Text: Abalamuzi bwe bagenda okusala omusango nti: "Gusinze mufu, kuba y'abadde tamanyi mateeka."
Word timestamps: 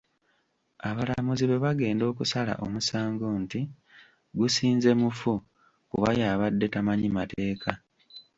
Abalamuzi 0.89 1.43
bwe 1.47 1.57
bagenda 1.65 2.03
okusala 2.11 2.53
omusango 2.65 3.25
nti: 3.43 3.59
"Gusinze 4.39 4.89
mufu, 5.01 5.33
kuba 5.89 6.09
y'abadde 6.19 6.65
tamanyi 6.73 7.07
mateeka." 7.17 7.71